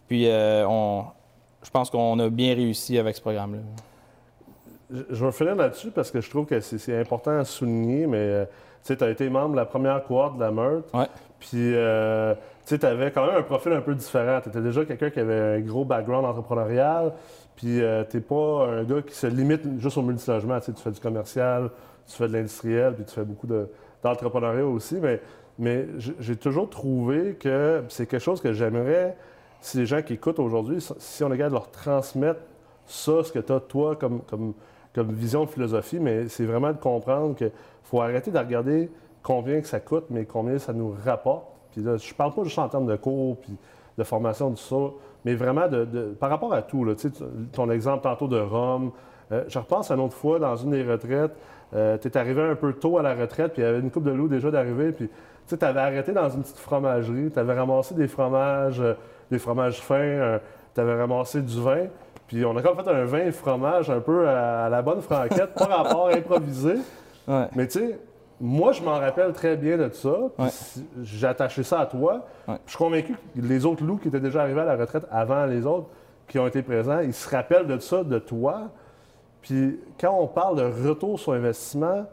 [0.08, 1.06] Puis euh, on,
[1.64, 3.62] je pense qu'on a bien réussi avec ce programme-là.
[5.10, 8.46] Je vais finir là-dessus parce que je trouve que c'est important à souligner, mais euh,
[8.84, 10.92] tu as été membre de la première cohorte de la Meurthe.
[11.40, 14.40] Puis, euh, tu avais quand même un profil un peu différent.
[14.42, 17.14] Tu étais déjà quelqu'un qui avait un gros background entrepreneurial.
[17.56, 20.60] Puis, euh, tu n'es pas un gars qui se limite juste au multilogement.
[20.60, 21.70] Tu fais du commercial,
[22.08, 23.48] tu fais de l'industriel, puis tu fais beaucoup
[24.04, 24.96] d'entrepreneuriat aussi.
[24.96, 25.22] Mais,
[25.60, 25.88] mais
[26.20, 29.16] j'ai toujours trouvé que c'est quelque chose que j'aimerais,
[29.62, 32.42] si les gens qui écoutent aujourd'hui, si on est capable de leur transmettre
[32.86, 34.54] ça, ce que tu as toi comme, comme,
[34.94, 37.52] comme vision de philosophie, mais c'est vraiment de comprendre qu'il
[37.84, 38.90] faut arrêter de regarder
[39.24, 41.46] combien que ça coûte, mais combien ça nous rapporte.
[41.72, 43.58] Puis là, je parle pas juste en termes de cours, puis
[43.98, 44.76] de formation, du ça,
[45.26, 46.84] mais vraiment de, par rapport à tout.
[46.86, 46.94] Là,
[47.52, 48.92] ton exemple tantôt de Rome,
[49.32, 51.36] euh, je repense à une autre fois, dans une des retraites,
[51.74, 53.90] euh, tu es arrivé un peu tôt à la retraite, puis il y avait une
[53.90, 55.10] coupe de loup déjà d'arriver, puis
[55.48, 58.94] tu avais arrêté dans une petite fromagerie, tu avais ramassé des fromages, euh,
[59.32, 60.40] des fromages fins,
[60.76, 61.88] tu avais ramassé du vin,
[62.34, 65.54] puis on a comme fait un vin et fromage un peu à, la bonne franquette,
[65.54, 66.78] pas rapport improvisé.
[67.28, 68.00] Mais tu sais,
[68.42, 70.18] moi, je m'en rappelle très bien de ça.
[71.04, 72.26] J'ai attaché ça à toi.
[72.48, 75.46] Je suis convaincu que les autres loups qui étaient déjà arrivés à la retraite avant
[75.46, 75.90] les autres,
[76.28, 78.72] qui ont été présents, ils se rappellent de ça, de toi.
[79.44, 82.08] Puis quand on parle de retour sur investissement,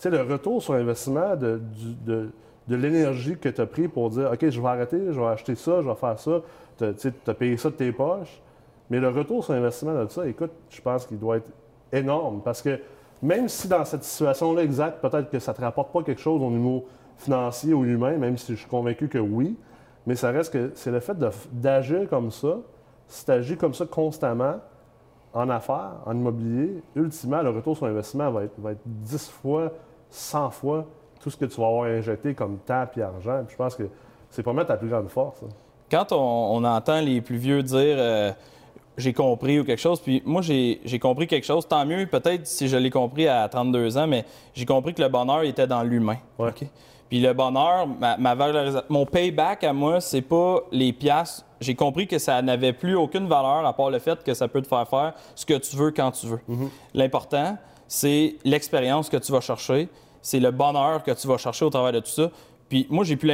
[0.00, 1.60] tu sais, le retour sur investissement de,
[2.04, 2.30] de,
[2.68, 5.80] l'énergie que tu as pris pour dire OK, je vais arrêter, je vais acheter ça,
[5.80, 6.40] je vais faire ça.
[6.76, 8.42] Tu as, payé ça de tes poches.
[8.90, 11.50] Mais le retour sur investissement de ça, écoute, je pense qu'il doit être
[11.92, 12.80] énorme parce que
[13.22, 16.40] même si dans cette situation-là exacte, peut-être que ça ne te rapporte pas quelque chose
[16.40, 19.56] au niveau financier ou humain, même si je suis convaincu que oui,
[20.06, 21.16] mais ça reste que c'est le fait
[21.52, 22.58] d'agir comme ça,
[23.08, 24.56] si tu agis comme ça constamment
[25.34, 29.72] en affaires, en immobilier, ultimement, le retour sur investissement va être, va être 10 fois,
[30.10, 30.86] 100 fois
[31.20, 33.44] tout ce que tu vas avoir injecté comme temps et argent.
[33.48, 33.84] je pense que
[34.30, 35.42] c'est pas mettre ta plus grande force.
[35.90, 38.30] Quand on, entend les plus vieux dire euh,
[38.98, 40.00] j'ai compris ou quelque chose.
[40.00, 41.66] Puis moi, j'ai compris quelque chose.
[41.66, 45.08] Tant mieux, peut-être si je l'ai compris à 32 ans, mais j'ai compris que le
[45.08, 46.18] bonheur était dans l'humain.
[47.08, 48.18] Puis le bonheur, ma,
[48.88, 51.44] mon payback à moi, c'est pas les pièces.
[51.60, 54.60] J'ai compris que ça n'avait plus aucune valeur à part le fait que ça peut
[54.60, 56.40] te faire faire ce que tu veux quand tu veux.
[56.48, 56.68] Mm-hmm.
[56.94, 57.56] L'important,
[57.86, 59.88] c'est l'expérience que tu vas chercher,
[60.20, 62.30] c'est le bonheur que tu vas chercher au travers de tout ça.
[62.68, 63.30] Puis moi, j'ai plus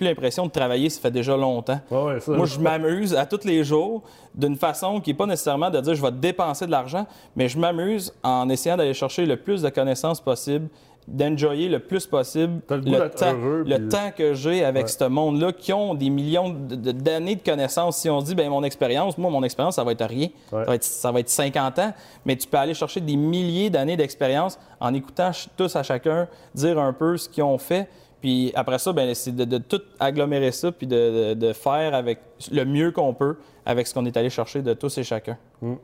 [0.00, 1.80] l'impression de travailler, ça fait déjà longtemps.
[1.90, 4.02] moi, je m'amuse à tous les jours
[4.34, 7.58] d'une façon qui n'est pas nécessairement de dire je vais dépenser de l'argent, mais je
[7.58, 10.68] m'amuse en essayant d'aller chercher le plus de connaissances possible,
[11.08, 15.94] d'enjoyer le plus possible le, temps, le temps que j'ai avec ce monde-là qui ont
[15.94, 17.96] des millions d'années de, connaissances.
[17.96, 20.28] Si on dit, ben mon expérience, moi, mon expérience, ça va être rien.
[20.50, 21.92] Ça, va être, ça va être 50 ans,
[22.26, 26.78] mais tu peux aller chercher des milliers d'années d'expérience en écoutant tous à chacun dire
[26.78, 27.88] un peu ce qu'ils ont fait.
[28.20, 32.90] Puis après ça, ben, c'est de, tout agglomérer ça, puis de, faire avec le mieux
[32.90, 35.36] qu'on peut avec ce qu'on est allé chercher de tous et chacun.
[35.60, 35.74] Hmm.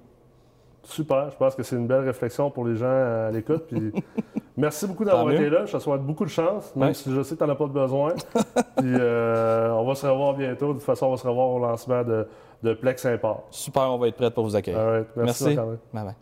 [0.85, 3.64] Super, je pense que c'est une belle réflexion pour les gens à l'écoute.
[3.68, 3.92] Puis
[4.57, 5.64] merci beaucoup d'avoir été là.
[5.64, 7.66] Je te souhaite beaucoup de chance, même si je sais que tu n'en as pas
[7.66, 8.14] besoin.
[8.77, 10.68] puis euh, on va se revoir bientôt.
[10.68, 12.27] De toute façon, on va se revoir au lancement de,
[12.62, 13.47] de Plex Import.
[13.51, 15.05] Super, on va être prêts pour vous accueillir.
[15.16, 15.57] merci.
[15.92, 16.14] merci.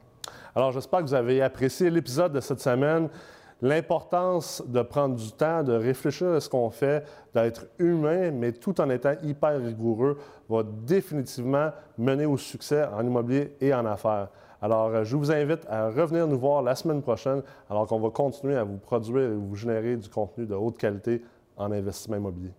[0.54, 3.08] Alors, j'espère que vous avez apprécié l'épisode de cette semaine
[3.62, 8.80] l'importance de prendre du temps, de réfléchir à ce qu'on fait, d'être humain, mais tout
[8.80, 10.18] en étant hyper rigoureux,
[10.50, 14.28] va définitivement mener au succès en immobilier et en affaires.
[14.60, 18.10] Alors, euh, je vous invite à revenir nous voir la semaine prochaine, alors qu'on va
[18.10, 21.22] continuer à vous produire et vous générer du contenu de haute qualité
[21.56, 22.52] en investissement immobilier.